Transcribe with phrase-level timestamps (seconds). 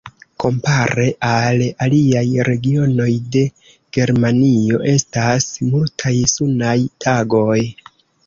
[0.43, 3.43] Kompare al aliaj regionoj de
[3.97, 7.61] Germanio estas multaj sunaj tagoj.